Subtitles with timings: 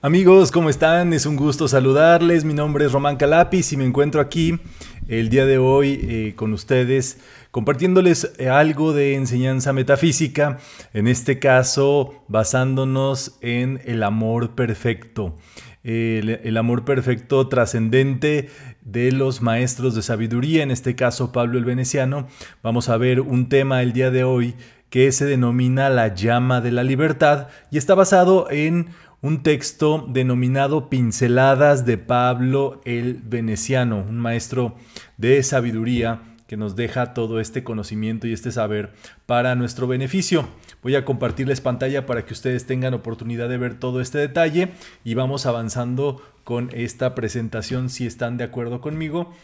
[0.00, 1.12] Amigos, ¿cómo están?
[1.12, 2.44] Es un gusto saludarles.
[2.44, 4.60] Mi nombre es Román Calapis y me encuentro aquí
[5.08, 7.18] el día de hoy eh, con ustedes
[7.50, 10.58] compartiéndoles eh, algo de enseñanza metafísica,
[10.94, 15.36] en este caso basándonos en el amor perfecto.
[15.82, 18.50] el, amor perfecto trascendente
[18.82, 22.28] de los maestros de sabiduría, en este caso Pablo el Veneciano.
[22.62, 24.54] Vamos a ver un tema el día de hoy
[24.90, 28.88] que se denomina la llama de la libertad y está basado en
[29.20, 34.76] un texto denominado Pinceladas de Pablo el Veneciano, un maestro
[35.16, 38.92] de sabiduría que nos deja todo este conocimiento y este saber
[39.26, 40.48] para nuestro beneficio.
[40.82, 44.70] Voy a compartirles pantalla para que ustedes tengan oportunidad de ver todo este detalle
[45.04, 49.34] y vamos avanzando con esta presentación si están de acuerdo conmigo.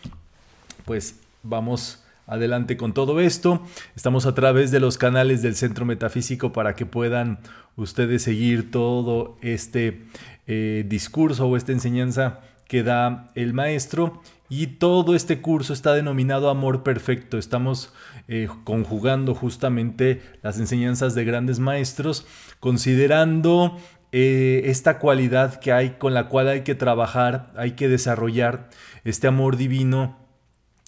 [0.86, 3.62] Pues vamos adelante con todo esto.
[3.96, 7.38] Estamos a través de los canales del Centro Metafísico para que puedan
[7.76, 10.04] ustedes seguir todo este
[10.46, 14.22] eh, discurso o esta enseñanza que da el maestro.
[14.48, 17.38] Y todo este curso está denominado Amor Perfecto.
[17.38, 17.92] Estamos
[18.28, 22.26] eh, conjugando justamente las enseñanzas de grandes maestros,
[22.60, 23.78] considerando
[24.12, 28.68] eh, esta cualidad que hay con la cual hay que trabajar, hay que desarrollar
[29.02, 30.23] este amor divino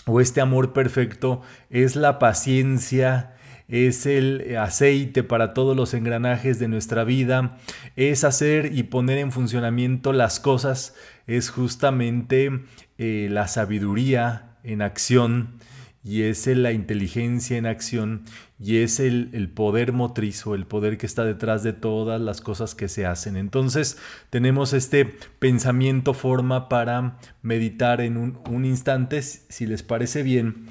[0.07, 3.35] o este amor perfecto es la paciencia,
[3.69, 7.59] es el aceite para todos los engranajes de nuestra vida,
[7.97, 10.95] es hacer y poner en funcionamiento las cosas,
[11.27, 12.61] es justamente
[12.99, 15.59] eh, la sabiduría en acción
[16.05, 18.23] y es la inteligencia en acción
[18.59, 22.75] y es el, poder motriz o el poder que está detrás de todas las cosas
[22.75, 23.37] que se hacen.
[23.37, 23.99] Entonces
[24.31, 30.67] tenemos este pensamiento forma para meditar en un, un instante, si les parece bien.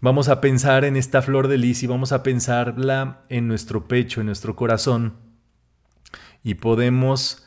[0.00, 4.20] Vamos a pensar en esta flor de lis y vamos a pensarla en nuestro pecho,
[4.20, 5.14] en nuestro corazón
[6.42, 7.46] y podemos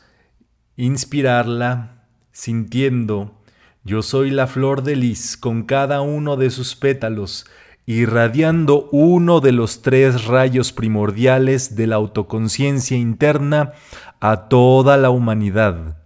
[0.76, 3.40] inspirarla sintiendo
[3.86, 7.44] yo soy la flor de lis con cada uno de sus pétalos,
[7.86, 13.72] irradiando uno de los tres rayos primordiales de la autoconciencia interna
[14.20, 15.98] a toda la humanidad.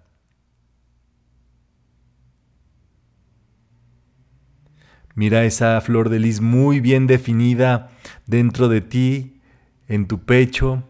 [5.14, 7.90] Mira esa flor de lis muy bien definida
[8.26, 9.40] dentro de ti,
[9.88, 10.84] en tu pecho,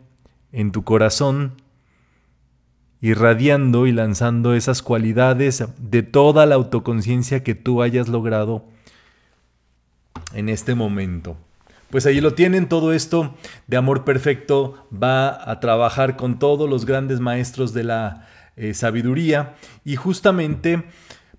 [0.53, 1.62] en tu corazón,
[3.00, 8.66] irradiando y lanzando esas cualidades de toda la autoconciencia que tú hayas logrado
[10.32, 11.36] en este momento.
[11.90, 13.34] Pues ahí lo tienen, todo esto
[13.66, 19.54] de amor perfecto va a trabajar con todos los grandes maestros de la eh, sabiduría
[19.84, 20.84] y justamente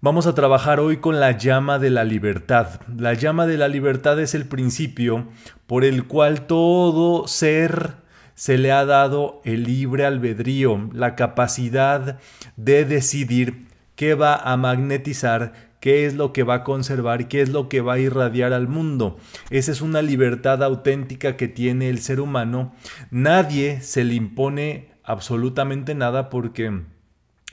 [0.01, 2.81] vamos a trabajar hoy con la llama de la libertad.
[2.97, 5.27] La llama de la libertad es el principio
[5.67, 7.97] por el cual todo ser
[8.33, 12.17] se le ha dado el libre albedrío, la capacidad
[12.55, 17.49] de decidir qué va a magnetizar, qué es lo que va a conservar, qué es
[17.49, 19.17] lo que va a irradiar al mundo.
[19.49, 22.73] Esa es una libertad auténtica que tiene el ser humano.
[23.11, 26.81] Nadie se le impone absolutamente nada porque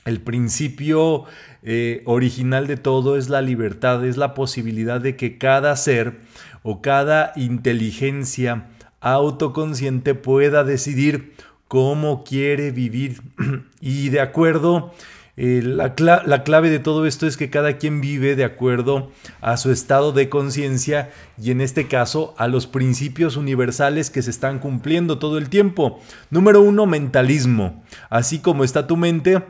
[0.05, 1.25] el principio
[1.63, 6.19] eh, original de todo es la libertad, es la posibilidad de que cada ser
[6.63, 8.67] o cada inteligencia
[9.01, 11.33] autoconsciente pueda decidir
[11.67, 13.21] cómo quiere vivir.
[13.81, 14.93] y de acuerdo,
[15.39, 15.93] eh, la,
[16.25, 20.11] la, clave de todo esto es que cada quien vive de acuerdo a su estado
[20.11, 25.37] de conciencia y en este caso a los principios universales que se están cumpliendo todo
[25.37, 25.99] el tiempo.
[26.31, 27.83] Número uno, mentalismo.
[28.09, 29.43] Así como está tu mente,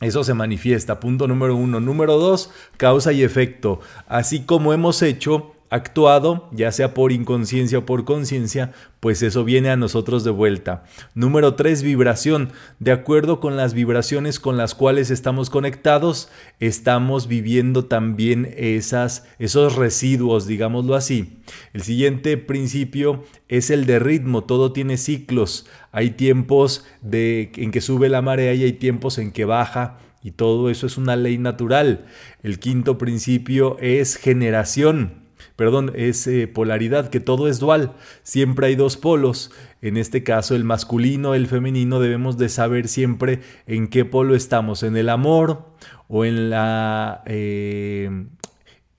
[0.00, 1.80] eso se manifiesta, punto número uno.
[1.80, 3.80] Número dos, causa y efecto.
[4.06, 9.70] Así como hemos hecho, actuado, ya sea por inconsciencia o por conciencia, pues eso viene
[9.70, 10.84] a nosotros de vuelta.
[11.14, 12.50] Número 3, vibración.
[12.80, 19.76] De acuerdo con las vibraciones con las cuales estamos conectados, estamos viviendo también esas, esos
[19.76, 21.38] residuos, digámoslo así.
[21.72, 24.44] El siguiente principio es el de ritmo.
[24.44, 25.66] Todo tiene ciclos.
[25.92, 29.98] Hay tiempos de, en que sube la marea y hay tiempos en que baja.
[30.22, 32.06] Y todo eso es una ley natural.
[32.42, 35.19] El quinto principio es generación
[35.60, 37.92] perdón, es eh, polaridad, que todo es dual,
[38.22, 39.50] siempre hay dos polos,
[39.82, 44.82] en este caso el masculino, el femenino, debemos de saber siempre en qué polo estamos,
[44.82, 45.66] en el amor
[46.08, 47.22] o en la...
[47.26, 48.08] Eh,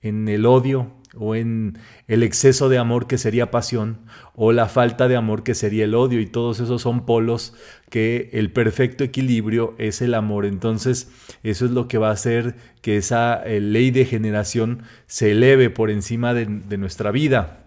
[0.02, 3.98] en el odio, o en el exceso de amor que sería pasión,
[4.34, 7.54] o la falta de amor que sería el odio, y todos esos son polos
[7.90, 10.46] que el perfecto equilibrio es el amor.
[10.46, 11.10] Entonces,
[11.42, 15.70] eso es lo que va a hacer que esa eh, ley de generación se eleve
[15.70, 17.61] por encima de, de nuestra vida.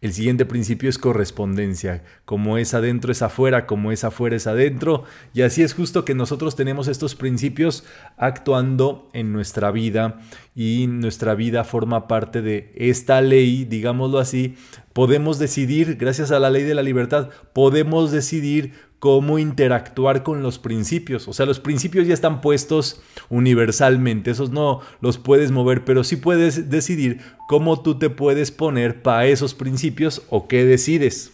[0.00, 2.04] El siguiente principio es correspondencia.
[2.24, 5.04] Como es adentro es afuera, como es afuera es adentro.
[5.32, 7.84] Y así es justo que nosotros tenemos estos principios
[8.16, 10.20] actuando en nuestra vida
[10.54, 14.54] y nuestra vida forma parte de esta ley, digámoslo así.
[14.92, 18.74] Podemos decidir, gracias a la ley de la libertad, podemos decidir
[19.04, 21.28] cómo interactuar con los principios.
[21.28, 26.16] O sea, los principios ya están puestos universalmente, esos no los puedes mover, pero sí
[26.16, 31.32] puedes decidir cómo tú te puedes poner para esos principios o qué decides.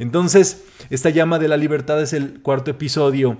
[0.00, 3.38] Entonces, esta llama de la libertad es el cuarto episodio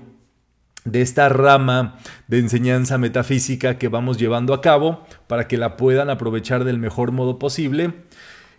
[0.85, 1.97] de esta rama
[2.29, 7.11] de enseñanza metafísica que vamos llevando a cabo para que la puedan aprovechar del mejor
[7.11, 7.91] modo posible.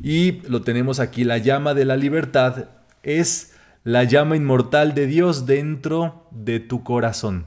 [0.03, 2.67] Y lo tenemos aquí, la llama de la libertad
[3.03, 3.54] es
[3.85, 7.47] la llama inmortal de Dios dentro de tu corazón.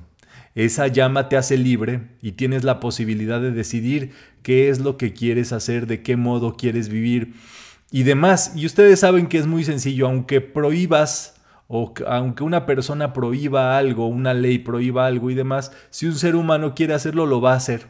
[0.53, 4.11] Esa llama te hace libre y tienes la posibilidad de decidir
[4.43, 7.33] qué es lo que quieres hacer, de qué modo quieres vivir
[7.91, 8.53] y demás.
[8.55, 14.07] Y ustedes saben que es muy sencillo, aunque prohíbas o aunque una persona prohíba algo,
[14.07, 17.57] una ley prohíba algo y demás, si un ser humano quiere hacerlo, lo va a
[17.57, 17.87] hacer.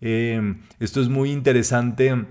[0.00, 2.26] Eh, esto es muy interesante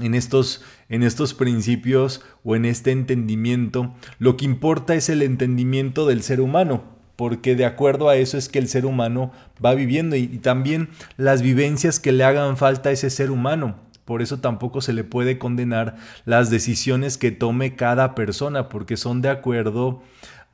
[0.00, 6.06] en estos, en estos principios o en este entendimiento, lo que importa es el entendimiento
[6.06, 6.82] del ser humano,
[7.16, 9.32] porque de acuerdo a eso es que el ser humano
[9.64, 13.76] va viviendo y, también las vivencias que le hagan falta a ese ser humano.
[14.04, 15.96] Por eso tampoco se le puede condenar
[16.26, 20.02] las decisiones que tome cada persona, porque son de acuerdo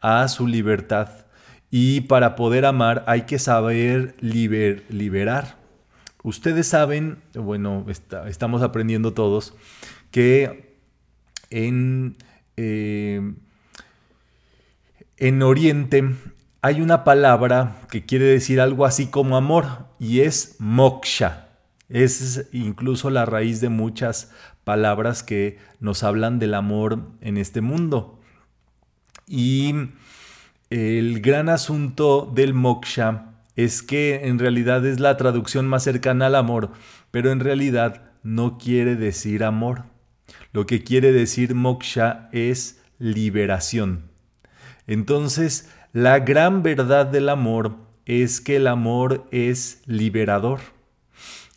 [0.01, 1.09] a su libertad.
[1.71, 5.60] Y para poder amar hay que saber liberar.
[6.23, 7.87] Ustedes saben, bueno,
[8.27, 9.55] estamos aprendiendo todos,
[10.11, 10.77] que
[11.49, 12.17] en,
[12.57, 13.35] eh,
[15.17, 16.15] en Oriente
[16.61, 21.49] hay una palabra que quiere decir algo así como amor y es moksha.
[21.89, 24.31] Es incluso la raíz de muchas
[24.65, 28.21] palabras que nos hablan del amor en este mundo.
[29.27, 29.75] Y
[30.69, 33.30] el gran asunto del moksha
[33.65, 36.71] es que en realidad es la traducción más cercana al amor,
[37.11, 39.85] pero en realidad no quiere decir amor.
[40.53, 44.11] Lo que quiere decir moksha es liberación.
[44.87, 47.77] Entonces, la gran verdad del amor
[48.07, 50.61] es que el amor es liberador.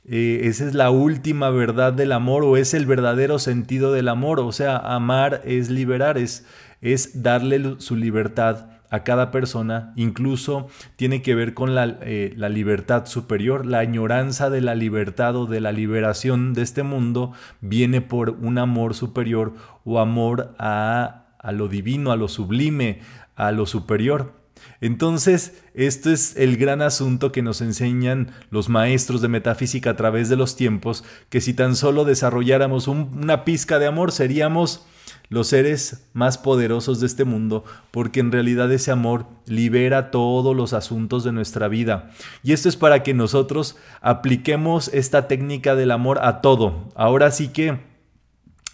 [0.05, 4.39] Eh, esa es la última verdad del amor o es el verdadero sentido del amor.
[4.39, 6.45] O sea, amar es liberar, es,
[6.81, 10.67] es darle su libertad a cada persona, incluso
[10.97, 15.47] tiene que ver con la, eh, la, libertad superior, la añoranza de la libertad o
[15.47, 21.51] de la liberación de este mundo viene por un amor superior o amor a, a
[21.51, 22.99] lo divino, a lo sublime,
[23.35, 24.33] a lo superior.
[24.79, 30.29] Entonces, esto es el gran asunto que nos enseñan los maestros de metafísica a través
[30.29, 34.85] de los tiempos, que si tan solo desarrolláramos una pizca de amor, seríamos
[35.33, 40.73] los seres más poderosos de este mundo, porque en realidad ese amor libera todos los
[40.73, 42.11] asuntos de nuestra vida.
[42.43, 46.89] Y esto es para que nosotros apliquemos esta técnica del amor a todo.
[46.95, 47.79] Ahora sí que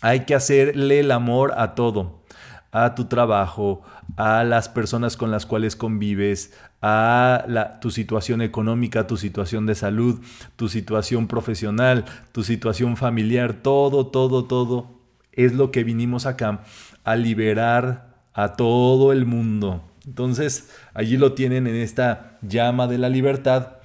[0.01, 2.23] hay que hacerle el amor a todo,
[2.71, 3.81] a tu trabajo,
[4.17, 10.19] a las personas con las cuales convives, a tu situación económica, tu situación de salud,
[10.55, 14.98] tu situación profesional, tu situación familiar, todo, todo, todo
[15.33, 16.63] es lo que vinimos acá
[17.03, 19.83] a liberar a todo el mundo.
[20.05, 23.77] Entonces, allí lo tienen en esta llama de la libertad.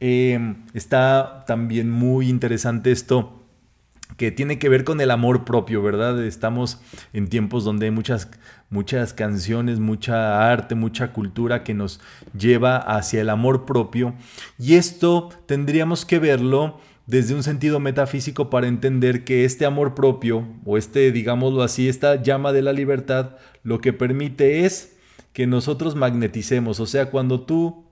[0.00, 3.36] Em, está también muy interesante esto
[4.16, 6.22] que tiene que ver con el amor propio, ¿verdad?
[6.24, 6.80] Estamos
[7.12, 8.30] en tiempos donde hay muchas,
[8.70, 12.00] muchas canciones, mucha arte, mucha cultura que nos
[12.38, 14.14] lleva hacia el amor propio.
[14.58, 20.46] Y esto tendríamos que verlo desde un sentido metafísico para entender que este amor propio,
[20.64, 24.96] o este, digámoslo así, esta llama de la libertad, lo que permite es
[25.32, 26.80] que nosotros magneticemos.
[26.80, 27.86] O sea, cuando tú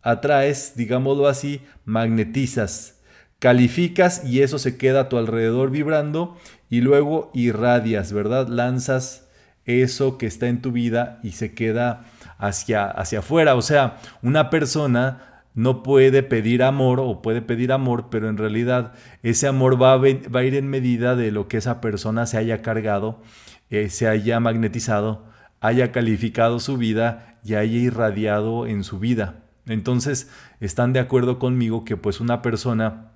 [0.00, 3.00] atraes, digámoslo así, magnetizas,
[3.38, 6.36] calificas y eso se queda a tu alrededor vibrando
[6.70, 8.48] y luego irradias, ¿verdad?
[8.48, 9.28] Lanzas
[9.66, 12.06] eso que está en tu vida y se queda
[12.38, 13.54] hacia, hacia afuera.
[13.54, 18.92] O sea, una persona no puede pedir amor o puede pedir amor, pero en realidad
[19.22, 23.22] ese amor va a, ir en medida de lo que esa persona se haya cargado,
[23.70, 25.24] eh, se haya magnetizado,
[25.60, 29.44] haya calificado su vida y haya irradiado en su vida.
[29.66, 30.30] Entonces,
[30.60, 33.12] están de acuerdo conmigo que pues una persona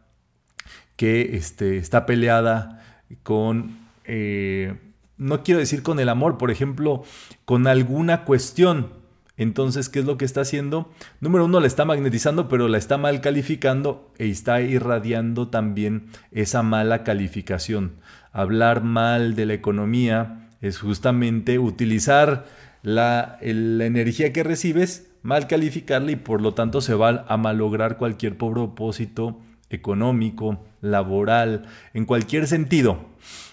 [0.96, 2.82] que este, está peleada
[3.22, 4.76] con, eh,
[5.16, 7.04] no quiero decir con el amor, por ejemplo,
[7.44, 8.97] con alguna cuestión,
[9.38, 10.90] Entonces, ¿qué es lo que está haciendo?
[11.20, 16.62] Número uno, la está magnetizando, pero la está mal calificando e está irradiando también esa
[16.62, 17.92] mala calificación.
[18.32, 22.46] Hablar mal de la economía es justamente utilizar
[22.82, 27.96] la, la energía que recibes, mal calificarla y por lo tanto se va a malograr
[27.96, 33.06] cualquier propósito económico, laboral, en cualquier sentido.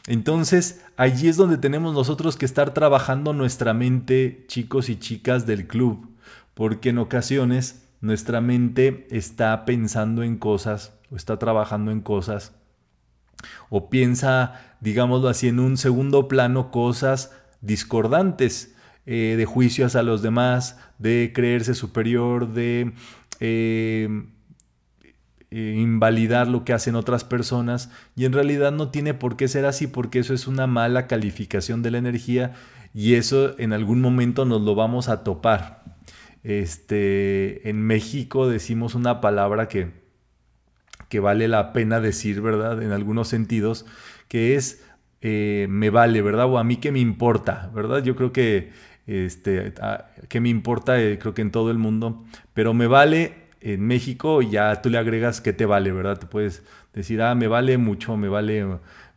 [0.08, 5.68] Entonces, allí es donde tenemos nosotros que estar trabajando nuestra mente, chicos y chicas del
[5.68, 6.10] club,
[6.54, 12.54] porque en ocasiones nuestra mente está pensando en cosas o está trabajando en cosas
[13.70, 17.32] o piensa, digámoslo así, en un segundo plano cosas
[17.62, 22.94] discordantes eh, de juicios a los demás, de creerse superior, de
[23.40, 24.28] eh,
[25.52, 29.66] eh, invalidar lo que hacen otras personas y en realidad no tiene por qué ser
[29.66, 32.54] así porque eso es una mala calificación de la energía
[32.94, 35.84] y eso en algún momento nos lo vamos a topar.
[36.44, 39.92] Este, en México decimos una palabra que,
[41.10, 42.82] que vale la pena decir, ¿verdad?
[42.82, 43.86] En algunos sentidos,
[44.28, 44.84] que es
[45.22, 46.46] eh, me vale, ¿verdad?
[46.46, 48.04] O a mí que me importa, ¿verdad?
[48.04, 48.72] Yo creo que,
[49.08, 49.74] este,
[50.30, 52.24] que me importa, eh, creo que en todo el mundo,
[52.54, 56.20] pero me vale en México ya tú le agregas que te vale, ¿verdad?
[56.20, 58.66] Te puedes decir, ah, me vale mucho, me vale,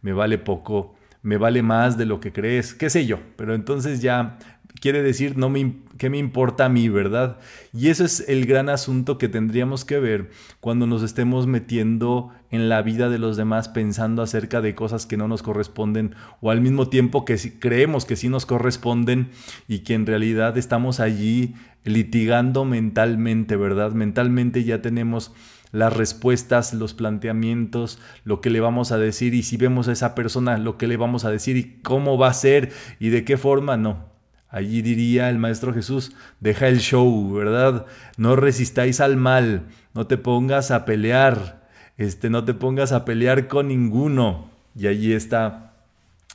[0.02, 3.18] me vale poco, me vale más de lo que crees, qué sé yo.
[3.37, 4.38] Pero entonces ya
[4.81, 7.39] quiere decir no me, qué me importa a mí, ¿verdad?
[7.73, 12.69] Y eso es el gran asunto que tendríamos que ver cuando nos estemos metiendo en
[12.69, 16.61] la vida de los demás pensando acerca de cosas que no nos corresponden o al
[16.61, 19.31] mismo tiempo que creemos que sí nos corresponden
[19.67, 23.93] y que en realidad estamos allí litigando mentalmente, ¿verdad?
[23.93, 25.33] Mentalmente ya tenemos
[25.71, 30.15] las respuestas, los planteamientos, lo que le vamos a decir y si vemos a esa
[30.15, 33.37] persona, lo que le vamos a decir y cómo va a ser y de qué
[33.37, 34.18] forma, no.
[34.50, 37.87] Allí diría el Maestro Jesús, deja el show, ¿verdad?
[38.17, 39.64] No resistáis al mal,
[39.95, 44.50] no te pongas a pelear, este, no te pongas a pelear con ninguno.
[44.75, 45.73] Y allí está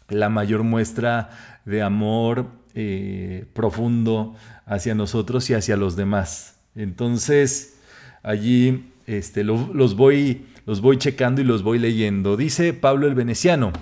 [0.10, 1.30] la mayor muestra
[1.66, 6.58] de amor eh, profundo hacia nosotros y hacia los demás.
[6.76, 7.80] Entonces,
[8.22, 12.38] allí este, los, voy, los voy checando y los voy leyendo.
[12.38, 13.74] Dice Pablo el Veneciano,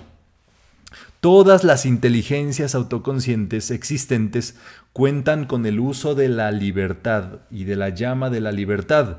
[1.21, 4.55] Todas las inteligencias autoconscientes existentes
[4.91, 9.17] cuentan con el uso de la libertad y de la llama de la libertad.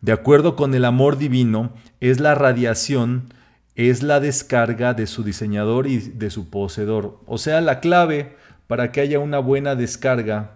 [0.00, 3.32] De acuerdo con el amor divino, es la radiación,
[3.76, 7.20] es la descarga de su diseñador y de su poseedor.
[7.24, 8.34] O sea, la clave
[8.66, 10.54] para que haya una buena descarga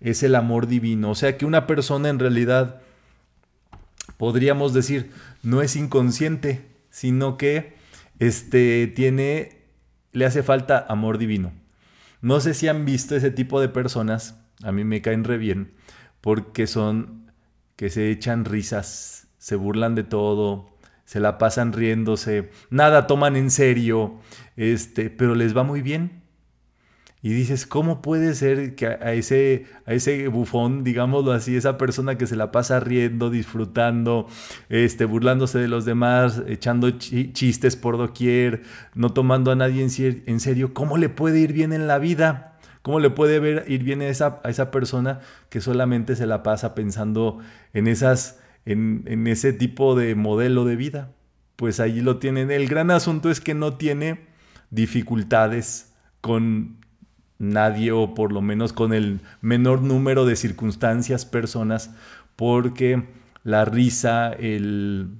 [0.00, 1.10] es el amor divino.
[1.10, 2.80] O sea, que una persona en realidad,
[4.16, 5.10] podríamos decir,
[5.42, 7.74] no es inconsciente, sino que
[8.18, 9.61] este, tiene
[10.12, 11.52] le hace falta amor divino.
[12.20, 15.74] No sé si han visto ese tipo de personas, a mí me caen re bien,
[16.20, 17.32] porque son
[17.76, 23.50] que se echan risas, se burlan de todo, se la pasan riéndose, nada toman en
[23.50, 24.20] serio,
[24.56, 26.21] este, pero les va muy bien.
[27.24, 32.18] Y dices, ¿cómo puede ser que a ese, a ese bufón, digámoslo así, esa persona
[32.18, 34.26] que se la pasa riendo, disfrutando,
[34.68, 38.62] este, burlándose de los demás, echando chistes por doquier,
[38.96, 42.58] no tomando a nadie en, serio, ¿cómo le puede ir bien en la vida?
[42.82, 46.74] ¿Cómo le puede ver, ir bien a esa, esa persona que solamente se la pasa
[46.74, 47.38] pensando
[47.72, 51.12] en, esas, en, en ese tipo de modelo de vida?
[51.54, 52.50] Pues allí lo tienen.
[52.50, 54.26] El gran asunto es que no tiene
[54.70, 56.81] dificultades con
[57.42, 61.90] nadie o por lo menos con el menor número de circunstancias, personas,
[62.36, 63.02] porque
[63.42, 65.16] la risa, el,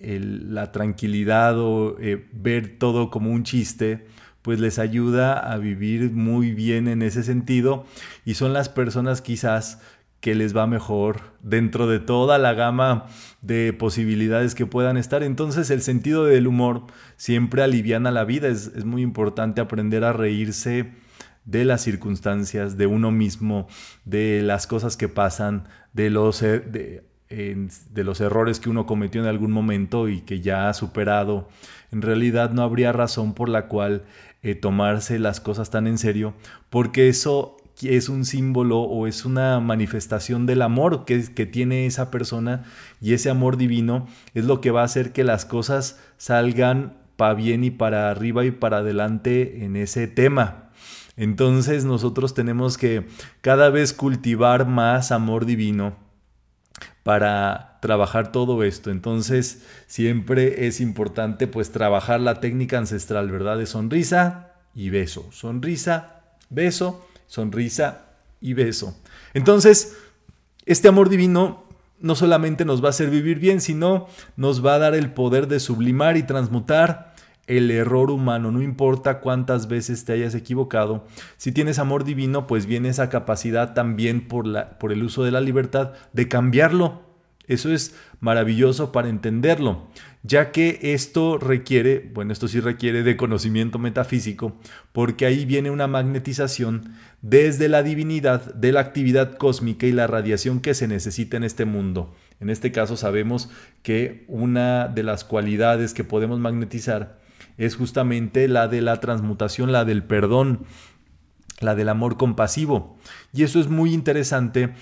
[0.00, 4.06] la tranquilidad o eh, ver todo como un chiste,
[4.42, 7.86] pues les ayuda a vivir muy bien en ese sentido
[8.24, 9.80] y son las personas quizás
[10.20, 13.06] que les va mejor dentro de toda la gama
[13.42, 15.22] de posibilidades que puedan estar.
[15.22, 18.48] Entonces el sentido del humor siempre aliviana la vida.
[18.48, 20.92] Es, es muy importante aprender a reírse
[21.48, 23.68] de las circunstancias, de uno mismo,
[24.04, 29.26] de las cosas que pasan, de los, de, de los errores que uno cometió en
[29.26, 31.48] algún momento y que ya ha superado.
[31.90, 34.02] En realidad no habría razón por la cual
[34.42, 36.34] eh, tomarse las cosas tan en serio,
[36.68, 42.10] porque eso es un símbolo o es una manifestación del amor que, que, tiene esa
[42.10, 42.64] persona
[43.00, 47.34] y ese amor divino es lo que va a hacer que las cosas salgan para
[47.34, 50.67] bien y para arriba y para adelante en ese tema.
[51.18, 53.08] Entonces nosotros tenemos que
[53.40, 55.96] cada vez cultivar más amor divino
[57.02, 58.92] para trabajar todo esto.
[58.92, 63.58] Entonces siempre es importante pues trabajar la técnica ancestral, ¿verdad?
[63.58, 65.26] De sonrisa y beso.
[65.32, 68.06] Sonrisa, beso, sonrisa
[68.40, 68.96] y beso.
[69.34, 69.96] Entonces,
[70.66, 71.64] este amor divino
[71.98, 74.06] no solamente nos va a hacer vivir bien, sino
[74.36, 77.07] nos va a dar el poder de sublimar y transmutar
[77.48, 81.06] el error humano, no importa cuántas veces te hayas equivocado.
[81.38, 85.32] Si tienes amor divino, pues viene esa capacidad también por, la, por el uso de
[85.32, 87.08] la libertad de cambiarlo.
[87.48, 89.88] Eso es maravilloso para entenderlo,
[90.22, 94.54] ya que esto requiere, bueno, esto sí requiere de conocimiento metafísico,
[94.92, 100.60] porque ahí viene una magnetización desde la divinidad de la actividad cósmica y la radiación
[100.60, 102.14] que se necesita en este mundo.
[102.38, 103.48] En este caso sabemos
[103.82, 107.18] que una de las cualidades que podemos magnetizar
[107.58, 110.64] es justamente la de la transmutación, la del perdón,
[111.60, 112.96] la del amor compasivo.
[113.32, 114.74] Y eso es muy interesante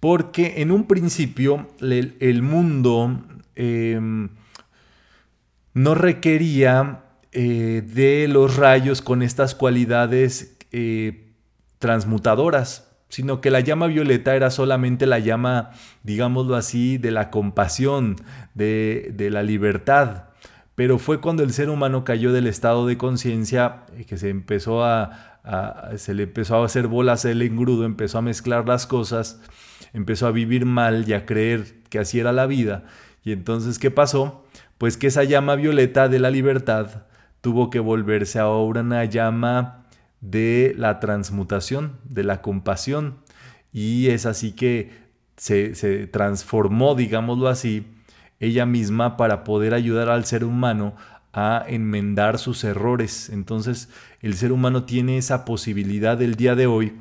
[0.00, 3.22] porque en un principio el, mundo
[3.54, 4.30] em,
[5.74, 11.34] no requería eh, de los rayos con estas cualidades eh,
[11.78, 15.70] transmutadoras, sino que la llama violeta era solamente la llama,
[16.02, 18.16] digámoslo así, de la compasión,
[18.54, 20.31] de, de la libertad
[20.74, 24.84] pero fue cuando el ser humano cayó del estado de conciencia eh, que se empezó
[24.84, 25.28] a,
[25.96, 29.40] se le empezó a hacer bolas el engrudo, empezó a mezclar las cosas,
[29.92, 32.84] empezó a vivir mal y a creer que así era la vida.
[33.24, 34.44] Y entonces, ¿qué pasó?
[34.78, 37.04] Pues que esa llama violeta de la libertad
[37.40, 39.84] tuvo que volverse ahora una llama
[40.20, 43.18] de la transmutación, de la compasión.
[43.72, 44.90] Y es así que
[45.36, 47.86] se, se transformó, digámoslo así,
[48.42, 50.96] ella misma para poder ayudar al ser humano
[51.32, 53.30] a enmendar sus errores.
[53.30, 53.88] Entonces
[54.20, 56.92] el ser humano tiene esa posibilidad del día de hoy.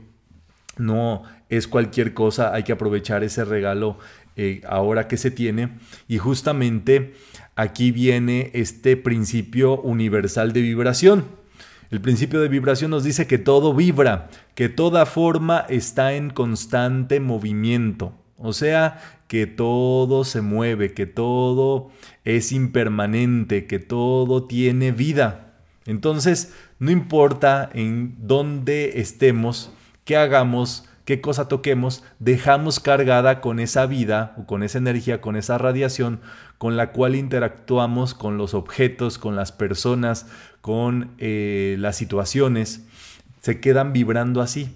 [0.77, 3.97] No es cualquier cosa, hay que aprovechar ese regalo
[4.37, 5.79] eh, ahora que se tiene.
[6.07, 7.15] Y justamente
[7.55, 11.25] aquí viene este principio universal de vibración.
[11.89, 17.19] El principio de vibración nos dice que todo vibra, que toda forma está en constante
[17.19, 18.13] movimiento.
[18.37, 21.89] O sea, que todo se mueve, que todo
[22.25, 25.53] es impermanente, que todo tiene vida.
[25.85, 29.71] Entonces, no importa en dónde estemos,
[30.03, 35.37] qué hagamos, qué cosa toquemos, dejamos cargada con esa vida o con esa energía, con
[35.37, 36.19] esa radiación
[36.57, 40.27] con la cual interactuamos con los objetos, con las personas,
[40.59, 42.85] con eh, las situaciones.
[43.39, 44.75] Se quedan vibrando así.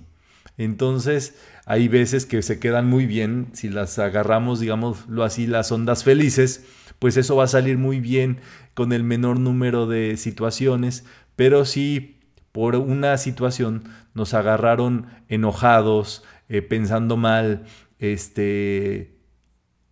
[0.58, 6.04] Entonces, hay veces que se quedan muy bien, si las agarramos, digámoslo así, las ondas
[6.04, 6.66] felices,
[7.00, 8.40] pues eso va a salir muy bien
[8.74, 12.20] con el menor número de situaciones, pero si
[12.52, 17.66] por una situación nos agarraron enojados, eh, pensando mal,
[18.00, 19.18] este,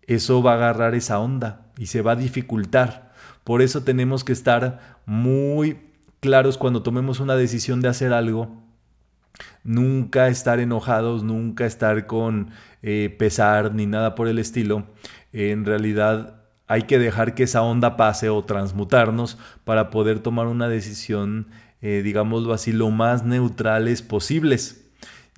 [0.06, 3.12] eso va a agarrar esa onda y se va a dificultar.
[3.42, 5.78] Por eso tenemos que estar muy
[6.20, 8.63] claros cuando tomemos una decisión de hacer algo
[9.62, 12.50] nunca estar enojados, nunca estar con
[12.82, 14.86] eh, pesar ni nada por el estilo.
[15.32, 20.68] En realidad hay que dejar que esa onda pase o transmutarnos para poder tomar una
[20.68, 21.48] decisión,
[21.82, 24.84] eh, digámoslo así, lo más neutrales posibles.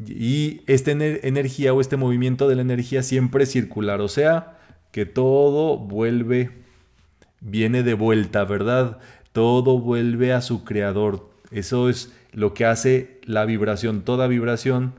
[0.05, 4.59] Y esta energía o este movimiento de la energía siempre es circular, o sea,
[4.93, 6.51] que todo vuelve,
[7.41, 8.99] viene de vuelta, ¿verdad?
[9.33, 11.31] Todo vuelve a su creador.
[11.51, 14.03] Eso es lo que hace la vibración.
[14.03, 14.93] Toda vibración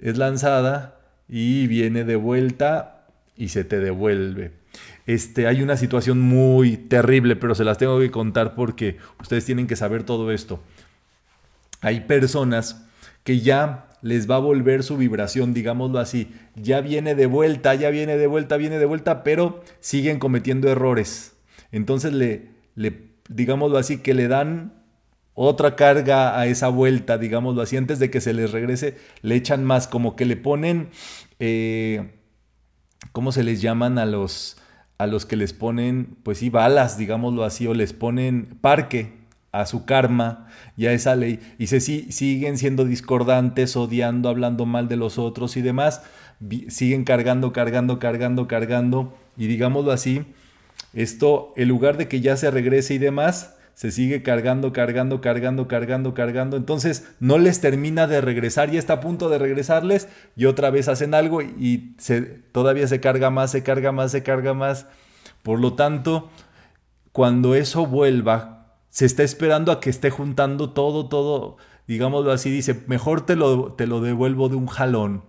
[0.00, 0.98] es lanzada
[1.28, 4.52] y viene de vuelta y se te devuelve.
[5.06, 9.66] Este, hay una situación muy terrible, pero se las tengo que contar porque ustedes tienen
[9.66, 10.58] que saber todo esto.
[11.82, 12.86] Hay personas
[13.24, 16.34] que ya les va a volver su vibración, digámoslo así.
[16.56, 21.34] Ya viene de vuelta, ya viene de vuelta, viene de vuelta, pero siguen cometiendo errores.
[21.72, 24.72] Entonces le, le digámoslo así, que le dan
[25.34, 29.64] otra carga a esa vuelta, digámoslo así, antes de que se les regrese, le echan
[29.64, 30.90] más, como que le ponen,
[31.40, 32.20] eh,
[33.12, 34.56] ¿cómo se les llaman a los,
[34.98, 39.66] a los que les ponen, pues sí, balas, digámoslo así, o les ponen parque a
[39.66, 44.96] su karma y a esa ley, y se siguen siendo discordantes, odiando, hablando mal de
[44.96, 46.02] los otros y demás,
[46.68, 50.24] siguen cargando, cargando, cargando, cargando, y digámoslo así,
[50.92, 55.66] esto, en lugar de que ya se regrese y demás, se sigue cargando, cargando, cargando,
[55.68, 56.56] cargando, cargando.
[56.56, 60.88] Entonces no les termina de regresar y está a punto de regresarles y otra vez
[60.88, 64.86] hacen algo y se, todavía se carga más, se carga más, se carga más.
[65.42, 66.30] Por lo tanto,
[67.12, 71.56] cuando eso vuelva, se está esperando a que esté juntando todo, todo,
[71.88, 75.24] digámoslo así, dice, mejor te lo, te lo devuelvo de un jalón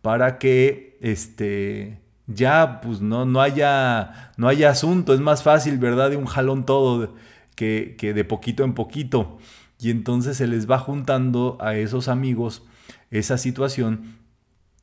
[0.00, 6.10] para que este ya pues no, no haya no haya asunto, es más fácil, ¿verdad?
[6.10, 7.14] De un jalón todo
[7.54, 9.38] que, de poquito en poquito.
[9.80, 12.62] Y entonces se les va juntando a esos amigos
[13.10, 14.16] esa situación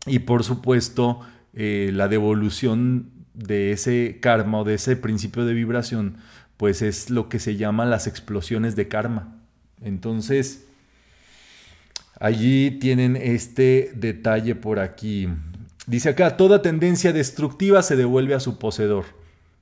[0.05, 1.21] y por supuesto
[1.53, 6.17] eh, la devolución de ese karma o de ese principio de vibración,
[6.57, 9.37] pues es lo que se llama las explosiones de karma.
[9.81, 10.67] Entonces,
[12.19, 15.29] allí tienen este detalle por aquí.
[15.87, 19.20] Dice acá, toda tendencia destructiva se devuelve a su poseedor.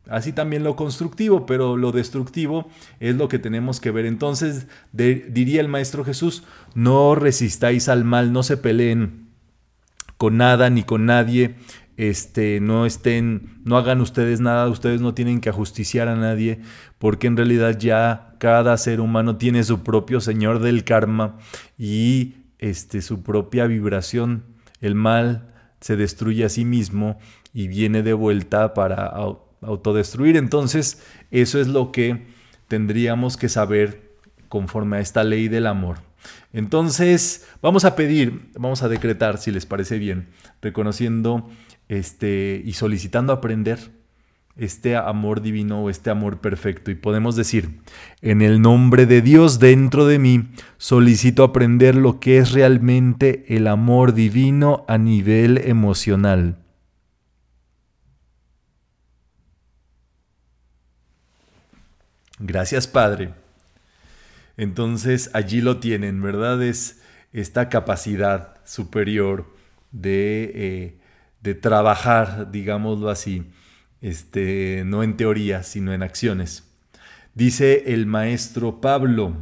[0.10, 2.67] Así también lo constructivo, pero lo destructivo
[3.00, 4.06] es lo que tenemos que ver.
[4.06, 6.43] Entonces, diría el Maestro Jesús,
[6.74, 9.30] no resistáis al mal, no se peleen
[10.17, 11.56] con nada ni con nadie,
[11.95, 16.60] este, no estén, no hagan ustedes nada, ustedes no tienen que ajusticiar a nadie,
[16.98, 21.38] porque en realidad ya cada ser humano tiene su propio señor del karma
[21.78, 24.43] y este, su propia vibración.
[24.82, 27.17] El mal se destruye a sí mismo
[27.54, 29.12] y viene de vuelta para
[29.62, 30.38] autodestruir.
[30.38, 32.28] Entonces, eso es lo que
[32.67, 34.10] tendríamos que saber
[34.48, 35.98] conforme a esta ley del amor.
[36.54, 40.30] Entonces, vamos a pedir, vamos a decretar, si les parece bien,
[40.62, 41.50] reconociendo
[41.88, 43.80] este, y solicitando aprender
[44.60, 46.91] este amor divino o este amor perfecto.
[46.91, 47.80] Y podemos decir,
[48.22, 53.67] en el nombre de Dios dentro de mí, solicito aprender lo que es realmente el
[53.67, 56.59] amor divino a nivel emocional.
[62.39, 63.34] Gracias Padre.
[64.58, 66.62] Entonces allí lo tienen, ¿verdad?
[66.63, 69.54] Es esta capacidad superior
[69.91, 70.99] de eh,
[71.41, 73.43] de trabajar, digámoslo así,
[74.02, 76.63] este, no en teoría, sino en acciones.
[77.34, 79.38] Dice el maestro Pablo,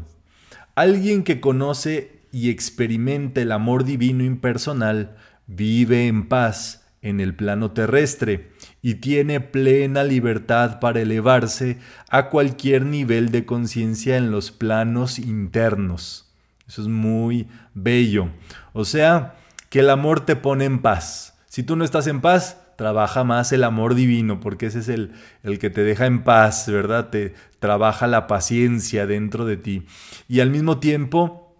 [0.75, 5.15] alguien que conoce y experimenta el amor divino impersonal
[5.47, 11.77] vive en paz en el plano terrestre y tiene plena libertad para elevarse
[12.09, 16.31] a cualquier nivel de conciencia en los planos internos.
[16.67, 18.29] Eso es muy bello.
[18.73, 19.35] O sea,
[19.69, 21.37] que el amor te pone en paz.
[21.47, 25.13] Si tú no estás en paz, trabaja más el amor divino, porque ese es el,
[25.43, 27.09] el que te deja en paz, ¿verdad?
[27.09, 29.85] Te trabaja la paciencia dentro de ti.
[30.27, 31.55] Y al mismo tiempo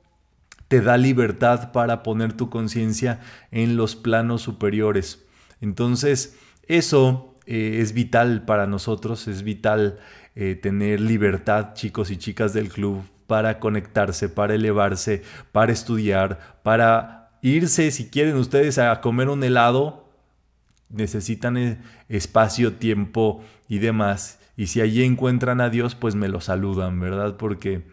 [0.68, 5.26] te da libertad para poner tu conciencia en los planos superiores.
[5.62, 10.00] Entonces, eso eh, es vital para nosotros, es vital
[10.36, 17.32] eh, tener libertad, chicos y chicas del club, para conectarse, para elevarse, para estudiar, para
[17.42, 20.10] irse, si quieren ustedes a comer un helado,
[20.90, 21.78] necesitan eh,
[22.10, 24.40] espacio, tiempo y demás.
[24.56, 27.38] Y si allí encuentran a Dios, pues me lo saludan, ¿verdad?
[27.38, 27.84] Porque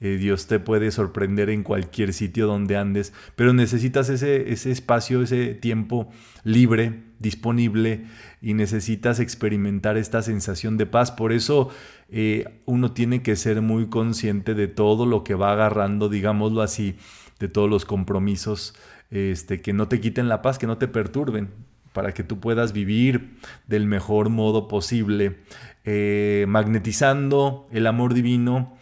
[0.00, 5.22] eh, Dios te puede sorprender en cualquier sitio donde andes, pero necesitas ese, ese espacio,
[5.22, 6.08] ese tiempo
[6.44, 8.06] libre, disponible,
[8.40, 11.10] y necesitas experimentar esta sensación de paz.
[11.10, 11.70] Por eso
[12.08, 16.96] eh, uno tiene que ser muy consciente de todo lo que va agarrando, digámoslo así,
[17.40, 18.74] de todos los compromisos,
[19.10, 21.50] este, que no te quiten la paz, que no te perturben,
[21.92, 25.38] para que tú puedas vivir del mejor modo posible,
[25.84, 28.77] eh, magnetizando el amor divino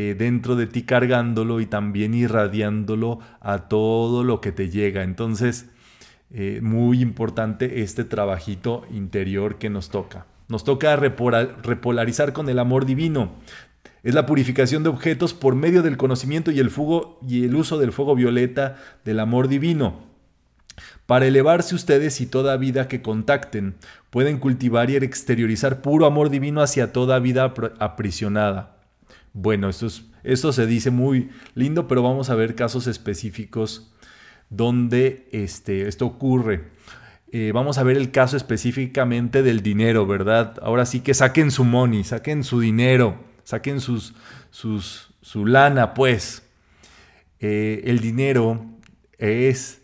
[0.00, 5.02] eh, dentro de ti, cargándolo y también irradiándolo a todo lo que te llega.
[5.02, 5.70] Entonces,
[6.30, 10.26] eh, muy importante este trabajito interior que nos toca.
[10.46, 13.32] Nos toca repolarizar con el amor divino.
[14.04, 17.76] Es la purificación de objetos por medio del conocimiento y el, fuego, y el uso
[17.76, 19.96] del fuego violeta del amor divino.
[21.06, 23.74] Para elevarse ustedes y toda vida que contacten,
[24.10, 28.77] pueden cultivar y exteriorizar puro amor divino hacia toda vida aprisionada.
[29.40, 29.86] Bueno, esto,
[30.24, 33.94] esto se dice muy lindo, pero vamos a ver casos específicos
[34.50, 36.70] donde este, esto ocurre.
[37.30, 40.58] Eh, vamos a ver el caso específicamente del dinero, ¿verdad?
[40.62, 44.14] Ahora sí que saquen su money, saquen su dinero saquen sus,
[44.50, 46.42] sus, su lana, pues.
[47.40, 48.62] Eh, el dinero
[49.16, 49.80] es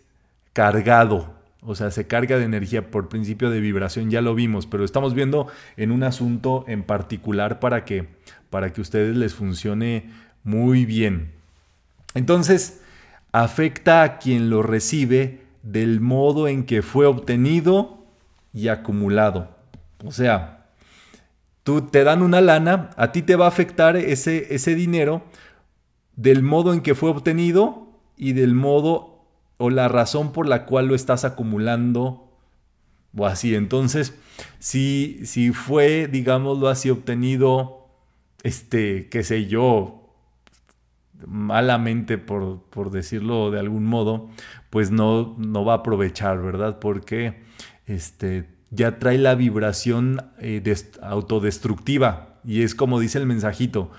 [0.53, 4.83] cargado, o sea, se carga de energía por principio de vibración, ya lo vimos, pero
[4.83, 8.07] estamos viendo en un asunto en particular para que,
[8.55, 10.11] para que a ustedes les funcione
[10.45, 11.33] muy bien.
[12.13, 12.79] Entonces,
[13.33, 18.05] afecta a quien lo recibe del modo en que fue obtenido
[18.53, 19.49] y acumulado.
[20.05, 20.55] O sea,
[21.65, 25.23] Tú te dan una lana, a ti te va a afectar ese, ese dinero
[26.15, 29.25] del modo en que fue obtenido y del modo
[29.57, 32.29] o la razón por la cual lo estás acumulando
[33.17, 33.55] o así.
[33.55, 34.13] Entonces,
[34.59, 37.84] si, si fue, digámoslo así, obtenido,
[38.45, 40.13] este, qué sé yo,
[41.25, 44.29] malamente, por, por decirlo de algún modo,
[44.69, 46.77] pues no, no va a aprovechar, ¿verdad?
[46.77, 47.41] Porque
[47.87, 50.61] este, ya trae la vibración eh,
[51.01, 52.39] autodestructiva.
[52.43, 53.89] Y es como dice el mensajito,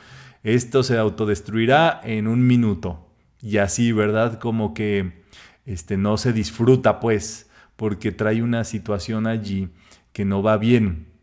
[0.45, 3.05] esto se autodestruirá en un minuto.
[3.43, 4.39] Y así, ¿verdad?
[4.39, 5.25] Como que
[5.65, 9.71] este, no se disfruta, pues, porque trae una situación allí
[10.13, 11.16] que no va bien.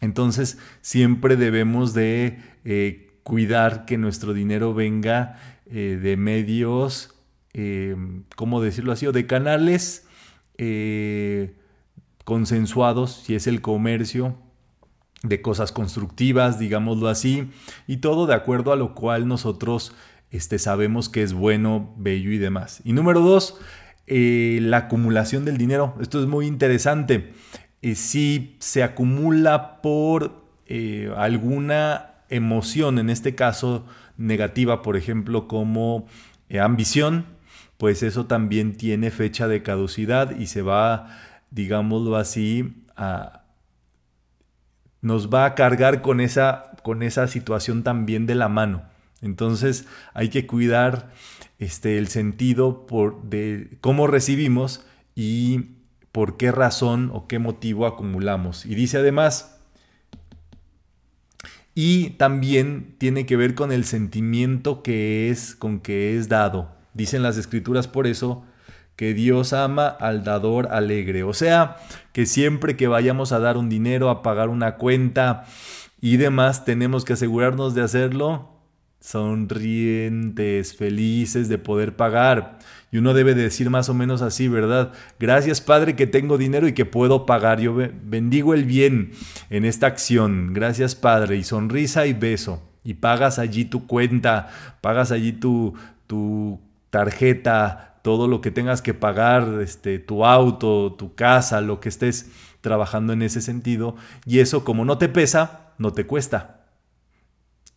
[0.00, 7.14] Entonces siempre debemos de eh, cuidar que nuestro dinero venga eh, de medios,
[7.52, 7.96] eh,
[8.36, 9.06] ¿cómo decirlo así?
[9.06, 10.06] O de canales
[12.24, 14.36] consensuados, si es el comercio,
[15.22, 17.50] de cosas constructivas, digámoslo así,
[17.86, 19.94] y todo de acuerdo a lo cual nosotros
[20.30, 22.82] este, sabemos que es bueno, bello y demás.
[22.84, 23.58] Y número dos,
[24.06, 25.94] la acumulación del dinero.
[25.98, 27.32] Esto es muy interesante
[27.94, 36.06] si se acumula por eh, alguna emoción, en este caso negativa, por ejemplo, como
[36.48, 37.26] eh, ambición,
[37.78, 41.18] pues eso también tiene fecha de caducidad y se va,
[41.50, 43.44] digámoslo así, a,
[45.00, 48.82] nos va a cargar con esa, con esa situación también de la mano.
[49.22, 51.10] Entonces hay que cuidar
[51.58, 55.79] este, el sentido por, de cómo recibimos y
[56.12, 58.66] por qué razón o qué motivo acumulamos.
[58.66, 59.58] Y dice además,
[61.74, 66.68] y también tiene que ver con el sentimiento que es, con que es dado.
[66.94, 68.44] Dicen las escrituras por eso
[68.96, 71.22] que Dios ama al dador alegre.
[71.22, 71.76] O sea,
[72.12, 75.46] que siempre que vayamos a dar un dinero, a pagar una cuenta
[76.02, 78.59] y demás, tenemos que asegurarnos de hacerlo
[79.00, 82.58] sonrientes, felices de poder pagar.
[82.92, 84.92] Y uno debe decir más o menos así, ¿verdad?
[85.18, 87.60] Gracias Padre que tengo dinero y que puedo pagar.
[87.60, 89.12] Yo bendigo el bien
[89.48, 90.52] en esta acción.
[90.52, 91.36] Gracias Padre.
[91.36, 92.62] Y sonrisa y beso.
[92.82, 94.48] Y pagas allí tu cuenta,
[94.80, 95.74] pagas allí tu,
[96.06, 101.90] tu tarjeta, todo lo que tengas que pagar, este, tu auto, tu casa, lo que
[101.90, 103.96] estés trabajando en ese sentido.
[104.24, 106.59] Y eso como no te pesa, no te cuesta.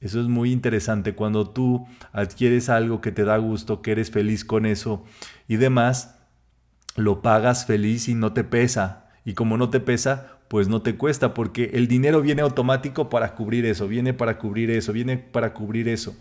[0.03, 4.43] Eso es muy interesante cuando tú adquieres algo que te da gusto, que eres feliz
[4.43, 5.05] con eso
[5.47, 6.19] y demás,
[6.97, 9.05] lo pagas feliz y no te pesa.
[9.23, 13.33] Y como no te pesa, pues no te cuesta, porque el dinero viene automático para
[13.33, 16.13] cubrir eso, viene para cubrir eso, viene para cubrir eso.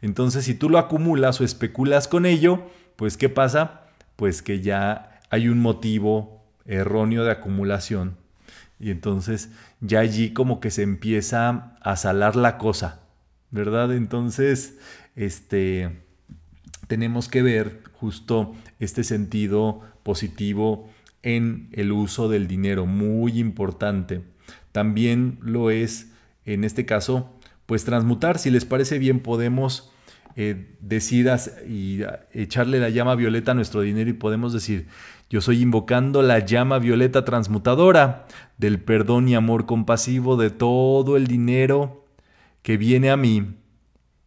[0.00, 2.62] Entonces, si tú lo acumulas o especulas con ello,
[2.94, 3.80] pues ¿qué pasa?
[4.14, 8.16] Pues que ya hay un motivo erróneo de acumulación.
[8.78, 13.00] Y entonces ya allí como que se empieza a salar la cosa.
[13.50, 13.94] ¿Verdad?
[13.94, 14.78] Entonces,
[15.16, 15.90] este,
[16.86, 20.88] tenemos que ver justo este sentido positivo
[21.22, 24.22] en el uso del dinero, muy importante.
[24.72, 26.12] También lo es,
[26.44, 27.30] en este caso,
[27.66, 28.38] pues transmutar.
[28.38, 29.90] Si les parece bien, podemos
[30.36, 31.30] eh, decir
[31.68, 32.02] y
[32.32, 34.86] echarle la llama violeta a nuestro dinero y podemos decir,
[35.30, 38.26] yo soy invocando la llama violeta transmutadora
[38.58, 42.03] del perdón y amor compasivo de todo el dinero
[42.64, 43.56] que viene a mí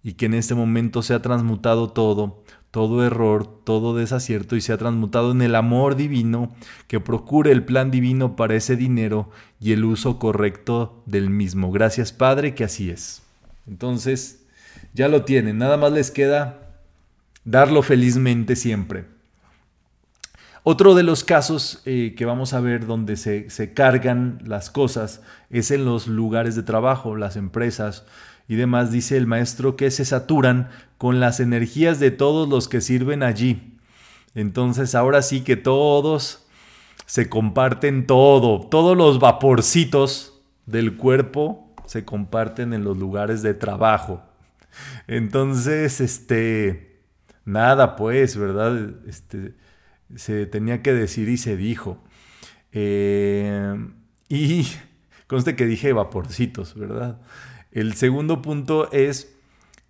[0.04, 4.72] y que en este momento se ha transmutado todo, todo error, todo desacierto y se
[4.72, 6.56] ha transmutado en el amor divino
[6.88, 11.72] que procure el plan divino para ese dinero y el uso correcto del mismo.
[11.72, 13.24] Gracias Padre que así es.
[13.66, 14.46] Entonces,
[14.94, 16.78] ya lo tienen, nada más les queda
[17.44, 19.06] darlo felizmente siempre.
[20.70, 25.22] Otro de los casos eh, que vamos a ver donde se, se, cargan las cosas
[25.50, 28.06] es en los lugares de trabajo, las empresas
[28.50, 32.82] y demás, dice el maestro, que se saturan con las energías de todos los que
[32.82, 33.78] sirven allí.
[34.36, 36.46] Entonces ahora sí que todos
[37.06, 44.22] se comparten todo, todos los vaporcitos del cuerpo se comparten en los lugares de trabajo.
[45.08, 47.00] Entonces, este,
[47.46, 48.76] nada pues, ¿verdad?
[49.08, 49.54] Este,
[50.16, 51.98] se tenía que decir y se dijo.
[52.72, 53.76] Eh,
[54.30, 54.68] y
[55.28, 57.20] conste que dije vaporcitos, ¿verdad?
[57.72, 59.36] El segundo punto es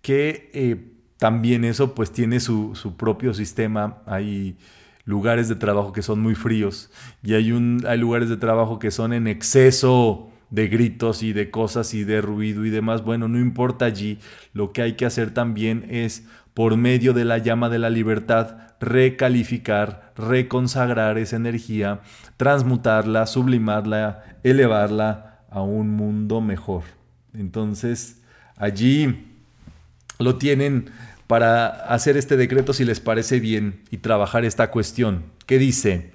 [0.02, 4.02] que eh, también eso pues tiene su, su, propio sistema.
[4.06, 4.56] Hay
[5.04, 6.90] lugares de trabajo que son muy fríos
[7.22, 11.50] y hay, un, hay lugares de trabajo que son en exceso de gritos y de
[11.50, 13.04] cosas y de ruido y demás.
[13.04, 14.18] Bueno, no importa allí.
[14.52, 16.26] Lo que hay que hacer también es
[16.58, 22.00] por medio de la llama de la libertad, recalificar, reconsagrar esa energía,
[22.36, 26.82] transmutarla, sublimarla, elevarla a un mundo mejor.
[27.32, 28.22] Entonces,
[28.56, 29.24] allí
[30.18, 30.90] lo tienen
[31.28, 35.26] para hacer este decreto si les parece bien y trabajar esta cuestión.
[35.46, 36.10] ¿Qué dice?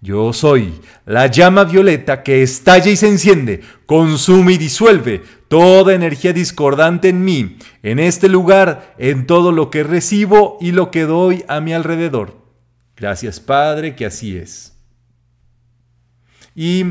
[0.00, 6.32] Yo soy la llama violeta que estalla y se enciende, consume y disuelve toda energía
[6.32, 11.44] discordante en mí, en este lugar, en todo lo que recibo y lo que doy
[11.48, 12.36] a mi alrededor.
[12.96, 14.74] Gracias Padre, que así es.
[16.54, 16.84] Y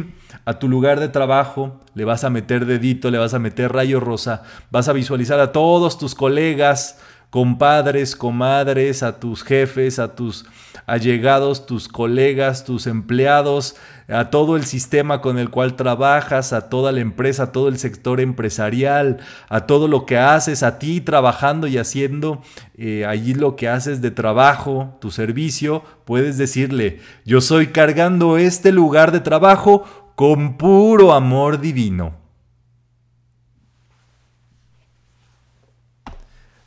[0.45, 3.99] a tu lugar de trabajo le vas a meter dedito, le vas a meter rayo
[3.99, 6.99] rosa, vas a visualizar a todos tus colegas,
[7.35, 10.45] compadres, comadres, a tus jefes, a tus
[10.85, 13.75] allegados, tus colegas, tus empleados,
[14.07, 17.77] a todo el sistema con el cual trabajas, a toda la empresa, a todo el
[17.77, 19.17] sector empresarial,
[19.49, 22.41] a todo lo que haces, a ti trabajando y haciendo
[22.77, 28.71] eh, allí lo que haces de trabajo, tu servicio, puedes decirle, yo soy cargando este
[28.71, 29.83] lugar de trabajo
[30.15, 32.24] con puro amor divino.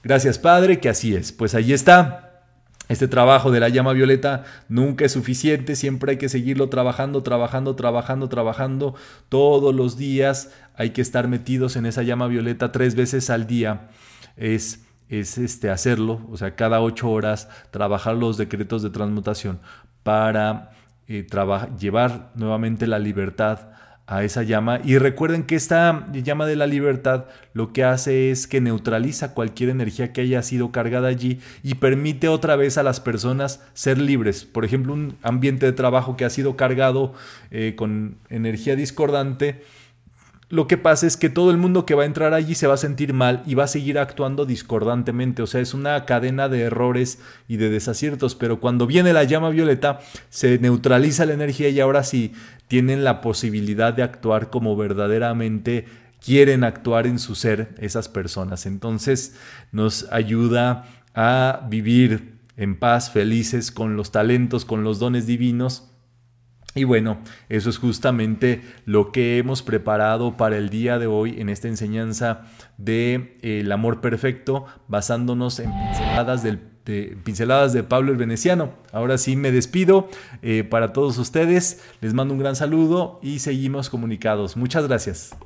[0.02, 1.32] Gracias Padre, que así es.
[1.32, 2.24] Pues ahí está.
[2.88, 7.76] Este trabajo de la llama violeta nunca es suficiente, siempre hay que seguirlo trabajando, trabajando,
[7.76, 8.94] trabajando, trabajando
[9.28, 10.52] todos los días.
[10.74, 13.90] Hay que estar metidos en esa llama violeta tres veces al día.
[14.38, 19.60] Es, es este, hacerlo, o sea, cada ocho horas trabajar los decretos de transmutación
[20.02, 20.70] para
[21.08, 21.26] eh,
[21.78, 23.68] llevar nuevamente la libertad
[24.08, 24.80] a esa llama.
[24.82, 29.68] Y recuerden que esta llama de la libertad lo que hace es que neutraliza cualquier
[29.68, 34.46] energía que haya sido cargada allí y permite otra vez a las personas ser libres.
[34.46, 37.12] Por ejemplo, un ambiente de trabajo que ha sido cargado
[37.50, 39.62] eh, con energía discordante
[40.50, 42.74] lo que pasa es que todo el mundo que va a entrar allí se va
[42.74, 45.42] a sentir mal y va a seguir actuando discordantemente.
[45.42, 48.34] O sea, es una cadena de errores y de desaciertos.
[48.34, 52.32] Pero cuando viene la llama violeta, se neutraliza la energía y ahora sí
[52.66, 55.84] tienen la posibilidad de actuar como verdaderamente
[56.24, 58.64] quieren actuar en su ser esas personas.
[58.64, 59.36] Entonces
[59.70, 65.90] nos ayuda a vivir en paz, felices, con los talentos, con los dones divinos
[66.78, 71.48] y bueno, eso es justamente lo que hemos preparado para el día de hoy en
[71.48, 72.42] esta enseñanza
[72.76, 78.72] de eh, el amor perfecto, basándonos en pinceladas del de, pinceladas de Pablo el Veneciano.
[78.92, 80.08] Ahora sí me despido
[80.42, 84.56] eh, para todos ustedes, les mando un gran saludo y seguimos comunicados.
[84.56, 85.36] Muchas gracias.